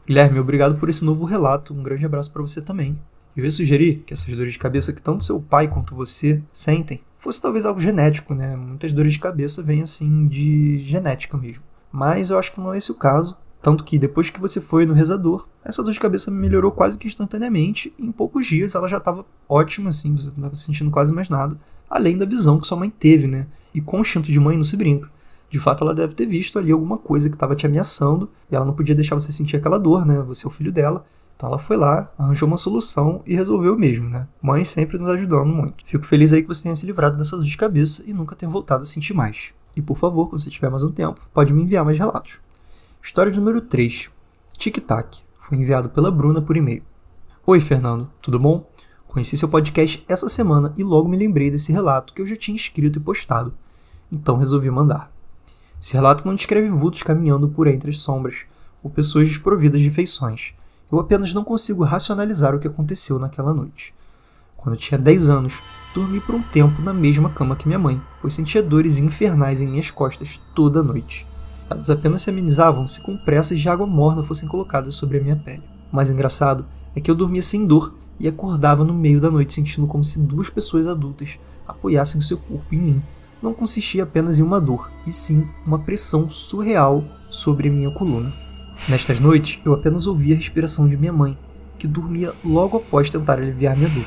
Guilherme, 0.06 0.38
obrigado 0.38 0.75
por 0.76 0.88
esse 0.88 1.04
novo 1.04 1.25
relato. 1.25 1.73
Um 1.73 1.82
grande 1.82 2.04
abraço 2.04 2.32
para 2.32 2.42
você 2.42 2.61
também. 2.61 2.99
Eu 3.37 3.44
ia 3.44 3.50
sugerir 3.50 4.02
que 4.06 4.12
essas 4.12 4.34
dores 4.34 4.52
de 4.52 4.58
cabeça 4.58 4.92
que 4.92 5.00
tanto 5.00 5.25
seu 5.25 5.40
pai 5.40 5.66
quanto 5.66 5.94
você 5.94 6.42
sentem 6.52 7.00
fosse 7.18 7.40
talvez 7.40 7.64
algo 7.64 7.80
genético, 7.80 8.34
né? 8.34 8.54
Muitas 8.54 8.92
dores 8.92 9.14
de 9.14 9.18
cabeça 9.18 9.62
vêm 9.62 9.80
assim 9.80 10.28
de 10.28 10.78
genética 10.78 11.38
mesmo. 11.38 11.62
Mas 11.90 12.28
eu 12.28 12.38
acho 12.38 12.52
que 12.52 12.61
não 12.61 12.75
é 12.75 12.76
esse 12.76 12.92
o 12.92 12.96
caso. 12.96 13.34
Tanto 13.62 13.82
que 13.82 13.99
depois 13.99 14.28
que 14.28 14.38
você 14.38 14.61
foi 14.61 14.84
no 14.84 14.92
rezador, 14.92 15.49
essa 15.64 15.82
dor 15.82 15.94
de 15.94 15.99
cabeça 15.99 16.30
melhorou 16.30 16.70
quase 16.70 16.99
que 16.99 17.08
instantaneamente. 17.08 17.94
Em 17.99 18.12
poucos 18.12 18.44
dias 18.44 18.75
ela 18.75 18.87
já 18.87 18.99
estava 18.99 19.25
ótima, 19.49 19.88
assim, 19.88 20.14
você 20.14 20.26
não 20.26 20.34
estava 20.34 20.54
sentindo 20.54 20.90
quase 20.90 21.14
mais 21.14 21.30
nada. 21.30 21.58
Além 21.88 22.18
da 22.18 22.26
visão 22.26 22.61
que 22.61 22.66
sua 22.66 22.76
mãe 22.76 22.90
teve, 22.90 23.26
né? 23.26 23.46
E 23.75 23.80
com 23.80 23.96
o 23.96 24.00
instinto 24.02 24.30
de 24.30 24.38
mãe 24.38 24.56
não 24.56 24.64
se 24.64 24.76
brinca. 24.76 25.08
De 25.54 25.61
fato, 25.61 25.84
ela 25.84 25.94
deve 25.94 26.14
ter 26.14 26.26
visto 26.26 26.58
ali 26.58 26.73
alguma 26.73 26.99
coisa 26.99 27.28
que 27.28 27.37
estava 27.37 27.54
te 27.54 27.64
ameaçando 27.64 28.28
e 28.50 28.56
ela 28.56 28.64
não 28.64 28.75
podia 28.75 28.92
deixar 28.92 29.14
você 29.14 29.30
sentir 29.30 29.54
aquela 29.54 29.78
dor, 29.78 30.04
né? 30.04 30.18
Você 30.23 30.44
é 30.44 30.49
o 30.49 30.50
filho 30.50 30.73
dela. 30.73 31.06
Então 31.37 31.49
ela 31.49 31.61
foi 31.61 31.76
lá, 31.76 32.12
arranjou 32.18 32.49
uma 32.49 32.56
solução 32.56 33.23
e 33.25 33.37
resolveu 33.37 33.78
mesmo, 33.78 34.08
né? 34.08 34.26
Mãe 34.42 34.64
sempre 34.64 34.99
nos 34.99 35.06
ajudando 35.06 35.46
muito. 35.46 35.87
Fico 35.87 36.04
feliz 36.04 36.32
aí 36.32 36.42
que 36.42 36.49
você 36.49 36.64
tenha 36.64 36.75
se 36.75 36.84
livrado 36.84 37.16
dessa 37.16 37.37
dor 37.37 37.44
de 37.44 37.56
cabeça 37.56 38.02
e 38.04 38.12
nunca 38.12 38.34
tenha 38.34 38.50
voltado 38.50 38.82
a 38.82 38.84
sentir 38.84 39.14
mais. 39.14 39.54
E 39.76 39.80
por 39.80 39.96
favor, 39.96 40.28
quando 40.28 40.42
você 40.42 40.50
tiver 40.50 40.68
mais 40.68 40.82
um 40.82 40.90
tempo, 40.90 41.20
pode 41.32 41.52
me 41.52 41.62
enviar 41.62 41.84
mais 41.84 41.96
relatos. 41.96 42.40
História 43.00 43.32
número 43.32 43.61
3. 43.61 44.11
Tic 44.58 44.78
Tac. 44.80 45.18
Foi 45.38 45.56
enviado 45.56 45.88
pela 45.88 46.11
Bruna 46.11 46.42
por 46.42 46.56
e-mail. 46.56 46.82
Oi, 47.46 47.61
Fernando, 47.61 48.11
tudo 48.20 48.40
bom? 48.40 48.68
Conheci 49.06 49.37
seu 49.37 49.49
podcast 49.49 50.04
essa 50.08 50.28
semana 50.28 50.75
e 50.76 50.82
logo 50.82 51.08
me 51.08 51.16
lembrei 51.16 51.49
desse 51.49 51.70
relato 51.70 52.12
que 52.12 52.20
eu 52.20 52.26
já 52.26 52.34
tinha 52.34 52.56
escrito 52.56 52.99
e 52.99 53.00
postado. 53.00 53.54
Então 54.11 54.37
resolvi 54.37 54.68
mandar. 54.68 55.13
Esse 55.85 55.93
relato 55.93 56.26
não 56.26 56.35
descreve 56.35 56.71
vultos 56.71 57.03
caminhando 57.03 57.47
por 57.47 57.67
entre 57.67 57.91
as 57.91 58.00
sombras 58.00 58.47
ou 58.83 58.88
pessoas 58.88 59.29
desprovidas 59.29 59.83
de 59.83 59.91
feições 59.91 60.55
eu 60.91 60.99
apenas 60.99 61.35
não 61.35 61.45
consigo 61.45 61.85
racionalizar 61.85 62.55
o 62.55 62.59
que 62.59 62.67
aconteceu 62.67 63.19
naquela 63.19 63.53
noite. 63.53 63.93
Quando 64.57 64.76
eu 64.76 64.81
tinha 64.81 64.99
10 64.99 65.29
anos, 65.29 65.61
dormi 65.95 66.21
por 66.21 66.35
um 66.35 66.41
tempo 66.41 66.81
na 66.81 66.95
mesma 66.95 67.29
cama 67.29 67.55
que 67.55 67.67
minha 67.67 67.79
mãe, 67.79 68.00
pois 68.23 68.33
sentia 68.33 68.62
dores 68.62 68.99
infernais 68.99 69.61
em 69.61 69.67
minhas 69.67 69.91
costas 69.91 70.41
toda 70.55 70.83
noite. 70.83 71.26
Elas 71.69 71.91
apenas 71.91 72.23
se 72.23 72.31
amenizavam 72.31 72.88
se 72.88 73.03
compressas 73.03 73.61
de 73.61 73.69
água 73.69 73.87
morna 73.87 74.23
fossem 74.23 74.49
colocadas 74.49 74.95
sobre 74.95 75.19
a 75.19 75.21
minha 75.21 75.37
pele. 75.37 75.64
O 75.93 75.97
mais 75.97 76.11
engraçado 76.11 76.64
é 76.97 77.00
que 77.00 77.11
eu 77.11 77.14
dormia 77.14 77.43
sem 77.43 77.67
dor 77.67 77.93
e 78.19 78.26
acordava 78.26 78.85
no 78.85 78.95
meio 78.95 79.21
da 79.21 79.31
noite 79.31 79.53
sentindo 79.53 79.87
como 79.87 80.03
se 80.03 80.19
duas 80.19 80.49
pessoas 80.49 80.87
adultas 80.87 81.38
apoiassem 81.69 82.23
seu 82.23 82.38
corpo 82.38 82.75
em 82.75 82.79
mim. 82.79 83.03
Não 83.45 83.53
consistia 83.53 84.05
apenas 84.05 84.39
em 84.39 84.43
uma 84.43 84.59
dor, 84.59 84.91
e 85.07 85.13
sim 85.13 85.47
uma 85.67 85.85
pressão 85.85 86.31
surreal 86.31 87.05
sobre 87.29 87.69
minha 87.69 87.91
coluna. 87.91 88.33
Nestas 88.89 89.21
noites, 89.21 89.61
eu 89.67 89.75
apenas 89.75 90.07
ouvia 90.07 90.35
a 90.35 90.39
respiração 90.39 90.89
de 90.89 90.97
minha 90.97 91.13
mãe, 91.13 91.37
que 91.79 91.87
dormia 91.87 92.33
logo 92.43 92.79
após 92.79 93.11
tentar 93.11 93.35
aliviar 93.35 93.77
minha 93.77 93.91
dor, 93.91 94.07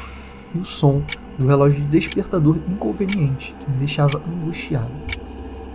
e 0.56 0.58
o 0.58 0.66
som 0.66 1.04
do 1.38 1.46
relógio 1.46 1.80
de 1.82 1.86
despertador 1.86 2.58
inconveniente 2.68 3.56
que 3.60 3.70
me 3.70 3.78
deixava 3.78 4.20
angustiado. 4.28 4.90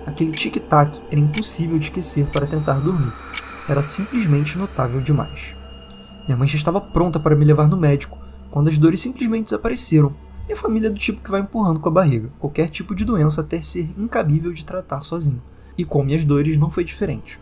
Aquele 0.05 0.33
tic-tac 0.33 1.01
era 1.09 1.21
impossível 1.21 1.79
de 1.79 1.85
esquecer 1.85 2.27
para 2.33 2.49
tentar 2.49 2.81
dormir. 2.81 3.13
Era 3.69 3.81
simplesmente 3.85 4.59
notável 4.59 5.01
demais. 5.01 5.55
Minha 6.27 6.37
mãe 6.37 6.49
já 6.49 6.57
estava 6.57 6.81
pronta 6.81 7.21
para 7.21 7.37
me 7.37 7.45
levar 7.45 7.69
no 7.69 7.77
médico, 7.77 8.19
quando 8.51 8.67
as 8.67 8.77
dores 8.77 9.01
simplesmente 9.01 9.45
desapareceram. 9.45 10.13
Minha 10.47 10.57
família 10.57 10.89
é 10.89 10.91
do 10.91 10.99
tipo 10.99 11.23
que 11.23 11.31
vai 11.31 11.41
empurrando 11.41 11.79
com 11.79 11.89
a 11.89 11.93
barriga, 11.93 12.29
qualquer 12.41 12.69
tipo 12.69 12.95
de 12.95 13.05
doença 13.05 13.41
até 13.41 13.63
ser 13.63 13.89
incabível 13.97 14.53
de 14.53 14.65
tratar 14.65 15.03
sozinho. 15.03 15.41
E 15.79 15.85
com 15.85 16.03
minhas 16.03 16.25
dores 16.25 16.59
não 16.59 16.69
foi 16.69 16.85
diferente. 16.85 17.39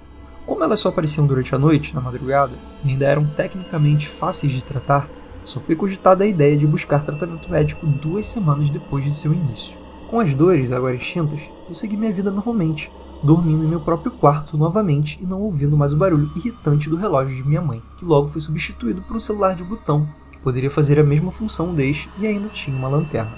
Como 0.46 0.62
elas 0.62 0.80
só 0.80 0.90
apareciam 0.90 1.26
durante 1.26 1.54
a 1.54 1.58
noite, 1.58 1.94
na 1.94 2.00
madrugada, 2.00 2.58
e 2.84 2.90
ainda 2.90 3.06
eram 3.06 3.26
tecnicamente 3.26 4.06
fáceis 4.06 4.52
de 4.52 4.64
tratar, 4.64 5.08
só 5.44 5.58
foi 5.58 5.74
cogitada 5.74 6.24
a 6.24 6.26
ideia 6.26 6.56
de 6.56 6.66
buscar 6.66 7.02
tratamento 7.02 7.50
médico 7.50 7.86
duas 7.86 8.26
semanas 8.26 8.68
depois 8.68 9.02
de 9.02 9.14
seu 9.14 9.32
início. 9.32 9.78
Com 10.06 10.20
as 10.20 10.34
dores 10.34 10.70
agora 10.70 10.94
extintas, 10.94 11.40
eu 11.68 11.74
segui 11.74 11.96
minha 11.96 12.12
vida 12.12 12.30
normalmente, 12.30 12.92
dormindo 13.22 13.64
em 13.64 13.68
meu 13.68 13.80
próprio 13.80 14.12
quarto 14.12 14.58
novamente 14.58 15.18
e 15.22 15.26
não 15.26 15.40
ouvindo 15.40 15.76
mais 15.76 15.94
o 15.94 15.96
barulho 15.96 16.30
irritante 16.36 16.90
do 16.90 16.96
relógio 16.96 17.34
de 17.34 17.48
minha 17.48 17.62
mãe, 17.62 17.82
que 17.96 18.04
logo 18.04 18.28
foi 18.28 18.40
substituído 18.40 19.00
por 19.02 19.16
um 19.16 19.20
celular 19.20 19.54
de 19.54 19.64
botão 19.64 20.06
poderia 20.42 20.70
fazer 20.70 20.98
a 20.98 21.04
mesma 21.04 21.30
função 21.30 21.74
deste 21.74 22.08
e 22.18 22.26
ainda 22.26 22.48
tinha 22.48 22.76
uma 22.76 22.88
lanterna. 22.88 23.32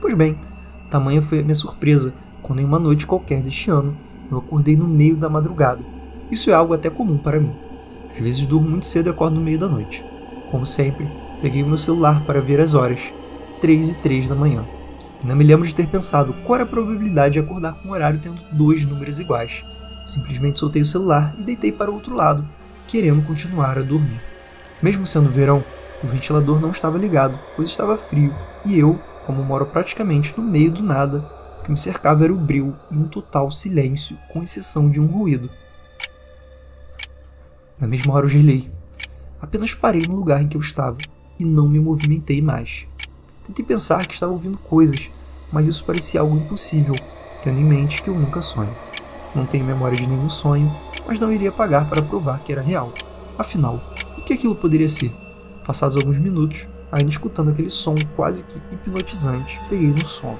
Pois 0.00 0.14
bem, 0.14 0.38
tamanha 0.90 1.22
foi 1.22 1.40
a 1.40 1.42
minha 1.42 1.54
surpresa 1.54 2.14
quando 2.42 2.60
em 2.60 2.64
uma 2.64 2.78
noite 2.78 3.06
qualquer 3.06 3.40
deste 3.40 3.70
ano 3.70 3.96
eu 4.30 4.38
acordei 4.38 4.76
no 4.76 4.86
meio 4.86 5.16
da 5.16 5.28
madrugada. 5.28 5.80
Isso 6.30 6.50
é 6.50 6.54
algo 6.54 6.74
até 6.74 6.90
comum 6.90 7.18
para 7.18 7.40
mim. 7.40 7.54
Às 8.12 8.18
vezes 8.18 8.46
durmo 8.46 8.68
muito 8.68 8.86
cedo 8.86 9.08
e 9.08 9.10
acordo 9.10 9.36
no 9.36 9.40
meio 9.40 9.58
da 9.58 9.68
noite. 9.68 10.04
Como 10.50 10.64
sempre, 10.64 11.08
peguei 11.40 11.62
o 11.62 11.66
meu 11.66 11.78
celular 11.78 12.24
para 12.24 12.40
ver 12.40 12.60
as 12.60 12.74
horas, 12.74 13.00
3 13.60 13.94
e 13.94 13.98
3 13.98 14.28
da 14.28 14.34
manhã. 14.34 14.64
E 15.22 15.26
não 15.26 15.34
me 15.34 15.44
lembro 15.44 15.66
de 15.66 15.74
ter 15.74 15.86
pensado 15.86 16.34
qual 16.44 16.56
era 16.56 16.64
a 16.64 16.68
probabilidade 16.68 17.34
de 17.34 17.40
acordar 17.40 17.74
com 17.74 17.88
um 17.88 17.92
horário 17.92 18.20
tendo 18.20 18.40
dois 18.52 18.84
números 18.84 19.20
iguais. 19.20 19.64
Simplesmente 20.04 20.58
soltei 20.58 20.82
o 20.82 20.84
celular 20.84 21.34
e 21.38 21.42
deitei 21.42 21.72
para 21.72 21.90
o 21.90 21.94
outro 21.94 22.14
lado, 22.14 22.46
querendo 22.86 23.24
continuar 23.26 23.78
a 23.78 23.82
dormir. 23.82 24.20
Mesmo 24.82 25.06
sendo 25.06 25.30
verão, 25.30 25.64
o 26.04 26.06
ventilador 26.06 26.60
não 26.60 26.70
estava 26.70 26.98
ligado, 26.98 27.38
pois 27.56 27.70
estava 27.70 27.96
frio, 27.96 28.34
e 28.64 28.78
eu, 28.78 29.00
como 29.24 29.42
moro 29.42 29.64
praticamente 29.64 30.34
no 30.36 30.44
meio 30.44 30.70
do 30.70 30.82
nada, 30.82 31.24
o 31.58 31.64
que 31.64 31.70
me 31.70 31.78
cercava 31.78 32.24
era 32.24 32.32
o 32.32 32.36
breu 32.36 32.74
e 32.90 32.96
um 32.96 33.08
total 33.08 33.50
silêncio, 33.50 34.18
com 34.30 34.42
exceção 34.42 34.90
de 34.90 35.00
um 35.00 35.06
ruído. 35.06 35.48
Na 37.80 37.86
mesma 37.86 38.12
hora 38.12 38.26
eu 38.26 38.30
gelei. 38.30 38.70
Apenas 39.40 39.74
parei 39.74 40.02
no 40.06 40.14
lugar 40.14 40.42
em 40.42 40.48
que 40.48 40.58
eu 40.58 40.60
estava 40.60 40.98
e 41.38 41.44
não 41.44 41.66
me 41.66 41.80
movimentei 41.80 42.42
mais. 42.42 42.86
Tentei 43.46 43.64
pensar 43.64 44.06
que 44.06 44.12
estava 44.12 44.32
ouvindo 44.32 44.58
coisas, 44.58 45.10
mas 45.50 45.66
isso 45.66 45.84
parecia 45.84 46.20
algo 46.20 46.36
impossível, 46.36 46.94
tendo 47.42 47.58
em 47.58 47.64
mente 47.64 48.02
que 48.02 48.10
eu 48.10 48.14
nunca 48.14 48.42
sonho. 48.42 48.74
Não 49.34 49.46
tenho 49.46 49.64
memória 49.64 49.96
de 49.96 50.06
nenhum 50.06 50.28
sonho, 50.28 50.70
mas 51.06 51.18
não 51.18 51.32
iria 51.32 51.50
pagar 51.50 51.88
para 51.88 52.02
provar 52.02 52.40
que 52.40 52.52
era 52.52 52.62
real. 52.62 52.92
Afinal, 53.38 53.80
o 54.18 54.22
que 54.22 54.34
aquilo 54.34 54.54
poderia 54.54 54.88
ser? 54.88 55.23
Passados 55.66 55.96
alguns 55.96 56.18
minutos, 56.18 56.68
ainda 56.92 57.10
escutando 57.10 57.50
aquele 57.50 57.70
som 57.70 57.94
quase 58.14 58.44
que 58.44 58.60
hipnotizante, 58.70 59.58
peguei 59.68 59.88
no 59.88 60.04
sono. 60.04 60.38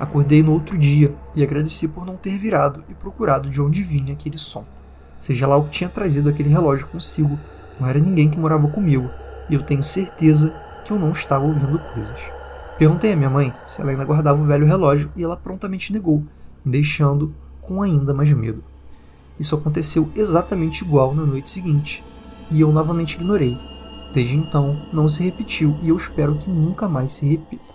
Acordei 0.00 0.42
no 0.42 0.54
outro 0.54 0.78
dia 0.78 1.14
e 1.34 1.44
agradeci 1.44 1.86
por 1.86 2.06
não 2.06 2.16
ter 2.16 2.38
virado 2.38 2.82
e 2.88 2.94
procurado 2.94 3.50
de 3.50 3.60
onde 3.60 3.82
vinha 3.82 4.14
aquele 4.14 4.38
som. 4.38 4.64
Seja 5.18 5.46
lá 5.46 5.56
o 5.56 5.64
que 5.64 5.70
tinha 5.70 5.90
trazido 5.90 6.30
aquele 6.30 6.48
relógio 6.48 6.86
consigo, 6.86 7.38
não 7.78 7.86
era 7.86 7.98
ninguém 7.98 8.30
que 8.30 8.38
morava 8.38 8.66
comigo, 8.68 9.10
e 9.50 9.54
eu 9.54 9.62
tenho 9.62 9.82
certeza 9.82 10.52
que 10.84 10.92
eu 10.92 10.98
não 10.98 11.12
estava 11.12 11.44
ouvindo 11.44 11.78
coisas. 11.92 12.18
Perguntei 12.78 13.12
à 13.12 13.16
minha 13.16 13.30
mãe 13.30 13.52
se 13.66 13.82
ela 13.82 13.90
ainda 13.90 14.04
guardava 14.04 14.42
o 14.42 14.46
velho 14.46 14.66
relógio 14.66 15.10
e 15.14 15.22
ela 15.22 15.36
prontamente 15.36 15.92
negou, 15.92 16.24
me 16.64 16.72
deixando 16.72 17.34
com 17.60 17.82
ainda 17.82 18.14
mais 18.14 18.32
medo. 18.32 18.64
Isso 19.38 19.54
aconteceu 19.54 20.10
exatamente 20.16 20.82
igual 20.82 21.14
na 21.14 21.24
noite 21.24 21.50
seguinte, 21.50 22.02
e 22.50 22.62
eu 22.62 22.72
novamente 22.72 23.14
ignorei, 23.14 23.58
Desde 24.12 24.36
então, 24.36 24.86
não 24.92 25.08
se 25.08 25.22
repetiu 25.22 25.78
e 25.82 25.88
eu 25.88 25.96
espero 25.96 26.36
que 26.36 26.50
nunca 26.50 26.86
mais 26.86 27.12
se 27.12 27.26
repita. 27.26 27.72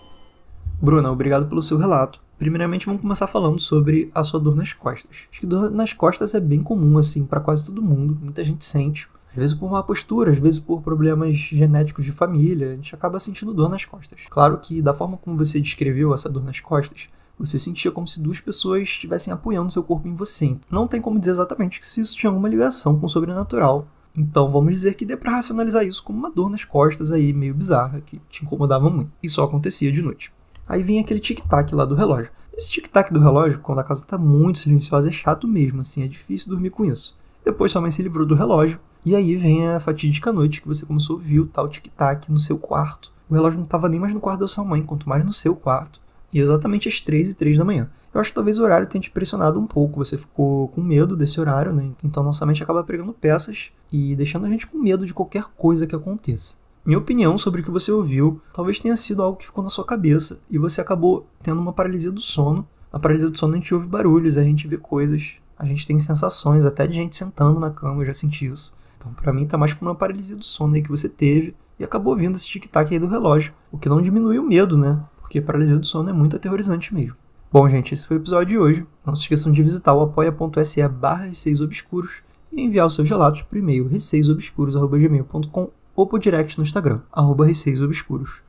Bruna, 0.80 1.12
obrigado 1.12 1.48
pelo 1.48 1.62
seu 1.62 1.78
relato. 1.78 2.22
Primeiramente, 2.38 2.86
vamos 2.86 3.02
começar 3.02 3.26
falando 3.26 3.60
sobre 3.60 4.12
a 4.14 4.24
sua 4.24 4.40
dor 4.40 4.56
nas 4.56 4.72
costas. 4.72 5.28
Acho 5.32 5.40
que 5.40 5.48
dor 5.48 5.72
nas 5.72 5.94
costas 5.94 6.36
é 6.36 6.40
bem 6.40 6.62
comum, 6.62 7.00
assim, 7.00 7.26
para 7.26 7.40
quase 7.40 7.66
todo 7.66 7.82
mundo. 7.82 8.16
Muita 8.22 8.44
gente 8.44 8.64
sente. 8.64 9.10
Às 9.32 9.36
vezes 9.36 9.56
por 9.56 9.72
má 9.72 9.82
postura, 9.82 10.32
às 10.32 10.38
vezes 10.38 10.60
por 10.60 10.82
problemas 10.82 11.36
genéticos 11.36 12.06
de 12.06 12.12
família, 12.12 12.72
a 12.72 12.76
gente 12.76 12.94
acaba 12.94 13.20
sentindo 13.20 13.54
dor 13.54 13.70
nas 13.70 13.86
costas. 13.86 14.22
Claro 14.30 14.60
que, 14.60 14.82
da 14.82 14.94
forma 14.94 15.18
como 15.18 15.38
você 15.38 15.60
descreveu 15.60 16.14
essa 16.14 16.30
dor 16.30 16.44
nas 16.44 16.60
costas, 16.60 17.10
você 17.40 17.58
sentia 17.58 17.92
como 17.92 18.08
se 18.08 18.22
duas 18.22 18.40
pessoas 18.40 18.84
estivessem 18.84 19.34
apoiando 19.34 19.72
seu 19.72 19.84
corpo 19.84 20.08
em 20.08 20.16
você. 20.16 20.56
Não 20.70 20.88
tem 20.88 21.02
como 21.02 21.20
dizer 21.20 21.32
exatamente 21.32 21.80
se 21.84 22.02
isso 22.02 22.16
tinha 22.16 22.30
alguma 22.30 22.50
ligação 22.50 23.00
com 23.00 23.06
o 23.06 23.10
sobrenatural, 23.10 23.88
então 24.18 24.50
vamos 24.50 24.72
dizer 24.72 24.96
que 24.96 25.06
dê 25.06 25.16
para 25.16 25.34
racionalizar 25.34 25.86
isso 25.86 26.04
como 26.04 26.18
uma 26.18 26.32
dor 26.32 26.50
nas 26.50 26.66
costas 26.66 27.12
aí 27.12 27.32
meio 27.32 27.54
bizarra 27.54 28.02
que 28.02 28.20
te 28.30 28.44
incomodava 28.44 28.90
muito 28.90 29.12
e 29.22 29.30
só 29.30 29.44
acontecia 29.44 29.92
de 29.92 30.02
noite. 30.02 30.34
Aí 30.68 30.82
vem 30.82 31.00
aquele 31.00 31.20
tic-tac 31.20 31.74
lá 31.76 31.86
do 31.86 31.94
relógio. 31.94 32.32
Esse 32.52 32.72
tic-tac 32.72 33.14
do 33.14 33.20
relógio, 33.20 33.60
quando 33.60 33.80
a 33.80 33.84
casa 33.84 34.04
tá 34.04 34.18
muito 34.18 34.58
silenciosa, 34.58 35.10
é 35.10 35.12
chato 35.12 35.48
mesmo, 35.48 35.82
assim, 35.82 36.04
é 36.04 36.08
difícil 36.08 36.50
dormir 36.50 36.72
com 36.72 36.84
isso. 36.84 37.16
Depois 37.46 37.72
sua 37.72 37.80
mãe 37.80 37.92
se 37.92 38.02
livrou 38.02 38.26
do 38.26 38.34
relógio, 38.34 38.80
e 39.06 39.16
aí 39.16 39.36
vem 39.36 39.68
a 39.68 39.80
fatídica 39.80 40.34
noite 40.34 40.62
que 40.62 40.68
você 40.68 40.86
começou 40.86 41.16
a 41.16 41.20
ouvir 41.20 41.40
o 41.40 41.46
tal 41.46 41.70
tic-tac 41.70 42.30
no 42.32 42.40
seu 42.40 42.58
quarto. 42.58 43.14
O 43.30 43.36
relógio 43.36 43.60
não 43.60 43.66
estava 43.66 43.88
nem 43.88 44.00
mais 44.00 44.14
no 44.14 44.20
quarto 44.20 44.40
da 44.40 44.48
sua 44.48 44.66
mãe, 44.66 44.82
quanto 44.82 45.08
mais 45.08 45.24
no 45.24 45.32
seu 45.32 45.56
quarto. 45.56 46.02
E 46.34 46.40
exatamente 46.40 46.90
às 46.90 47.00
3 47.00 47.30
e 47.30 47.36
3 47.36 47.58
da 47.58 47.64
manhã. 47.64 47.90
Eu 48.18 48.22
acho 48.22 48.32
que 48.32 48.36
talvez 48.36 48.58
o 48.58 48.64
horário 48.64 48.88
tenha 48.88 49.00
te 49.00 49.12
pressionado 49.12 49.60
um 49.60 49.68
pouco, 49.68 50.04
você 50.04 50.18
ficou 50.18 50.70
com 50.70 50.82
medo 50.82 51.16
desse 51.16 51.40
horário, 51.40 51.72
né? 51.72 51.92
Então 52.04 52.24
nossa 52.24 52.48
mente 52.48 52.64
acaba 52.64 52.84
pregando 52.84 53.14
peças 53.14 53.72
e 53.94 54.16
deixando 54.16 54.48
a 54.48 54.50
gente 54.50 54.66
com 54.66 54.80
medo 54.80 55.06
de 55.06 55.14
qualquer 55.14 55.44
coisa 55.56 55.86
que 55.86 55.96
aconteça. 55.96 56.56
Minha 56.84 56.98
opinião 56.98 57.38
sobre 57.38 57.62
o 57.62 57.64
que 57.64 57.70
você 57.70 57.92
ouviu 57.92 58.42
talvez 58.52 58.80
tenha 58.80 58.96
sido 58.96 59.22
algo 59.22 59.38
que 59.38 59.46
ficou 59.46 59.64
na 59.64 59.70
sua 59.70 59.86
cabeça 59.86 60.40
e 60.50 60.58
você 60.58 60.82
acabou 60.82 61.28
tendo 61.44 61.62
uma 61.62 61.72
paralisia 61.72 62.12
do 62.12 62.20
sono. 62.20 62.68
Na 62.92 62.98
paralisia 62.98 63.30
do 63.30 63.38
sono 63.38 63.54
a 63.54 63.58
gente 63.58 63.72
ouve 63.72 63.86
barulhos, 63.86 64.40
a 64.40 64.44
gente 64.44 64.68
vê 64.68 64.78
coisas, 64.78 65.36
a 65.56 65.64
gente 65.64 65.86
tem 65.86 66.00
sensações, 66.00 66.66
até 66.66 66.88
de 66.88 66.96
gente 66.96 67.16
sentando 67.16 67.60
na 67.60 67.70
cama, 67.70 68.02
eu 68.02 68.06
já 68.08 68.16
senti 68.16 68.48
isso. 68.48 68.74
Então, 68.98 69.14
para 69.14 69.32
mim, 69.32 69.46
tá 69.46 69.60
mais 69.60 69.76
como 69.76 69.92
uma 69.92 69.96
paralisia 69.96 70.36
do 70.36 70.44
sono 70.44 70.74
aí 70.74 70.82
que 70.82 70.90
você 70.90 71.08
teve 71.08 71.56
e 71.78 71.84
acabou 71.84 72.14
ouvindo 72.14 72.34
esse 72.34 72.50
tic-tac 72.50 72.92
aí 72.92 73.00
do 73.00 73.06
relógio, 73.06 73.54
o 73.72 73.78
que 73.78 73.88
não 73.88 74.02
diminui 74.02 74.40
o 74.40 74.44
medo, 74.44 74.76
né? 74.76 75.00
Porque 75.22 75.40
paralisia 75.40 75.78
do 75.78 75.86
sono 75.86 76.10
é 76.10 76.14
muito 76.14 76.36
aterrorizante 76.36 76.92
mesmo. 76.96 77.16
Bom, 77.52 77.68
gente, 77.70 77.94
esse 77.94 78.06
foi 78.06 78.18
o 78.18 78.20
episódio 78.20 78.48
de 78.48 78.58
hoje. 78.58 78.86
Não 79.06 79.16
se 79.16 79.22
esqueçam 79.24 79.54
de 79.54 79.64
visitar 79.64 79.94
o 79.94 80.02
apoia.se 80.02 80.86
barra 80.88 81.32
obscuros 81.62 82.22
e 82.52 82.62
enviar 82.62 82.86
os 82.86 82.96
seus 82.96 83.10
relatos 83.10 83.42
por 83.42 83.58
e-mail 83.58 83.88
receiosobscuros.gmail.com 83.88 85.70
ou 85.96 86.08
por 86.08 86.20
direct 86.20 86.58
no 86.58 86.64
Instagram, 86.64 87.02
arroba 87.12 87.46
receiosobscuros. 87.46 88.42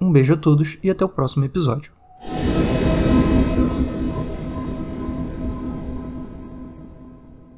Um 0.00 0.10
beijo 0.10 0.34
a 0.34 0.36
todos 0.36 0.78
e 0.82 0.90
até 0.90 1.04
o 1.04 1.08
próximo 1.08 1.44
episódio. 1.44 1.92